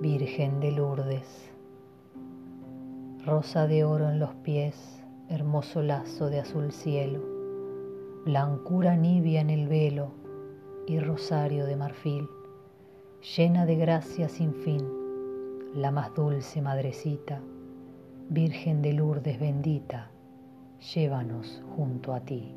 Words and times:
Virgen 0.00 0.60
de 0.60 0.70
Lourdes. 0.70 1.50
Rosa 3.26 3.66
de 3.66 3.82
oro 3.82 4.08
en 4.08 4.20
los 4.20 4.32
pies, 4.32 5.02
hermoso 5.28 5.82
lazo 5.82 6.30
de 6.30 6.38
azul 6.38 6.70
cielo, 6.70 7.20
blancura 8.24 8.96
nibia 8.96 9.40
en 9.40 9.50
el 9.50 9.66
velo 9.66 10.12
y 10.86 11.00
rosario 11.00 11.66
de 11.66 11.74
marfil, 11.74 12.28
llena 13.36 13.66
de 13.66 13.74
gracia 13.74 14.28
sin 14.28 14.54
fin, 14.54 14.86
la 15.74 15.90
más 15.90 16.14
dulce 16.14 16.62
madrecita, 16.62 17.40
Virgen 18.28 18.82
de 18.82 18.92
Lourdes 18.92 19.40
bendita, 19.40 20.12
llévanos 20.94 21.60
junto 21.74 22.14
a 22.14 22.20
ti. 22.20 22.54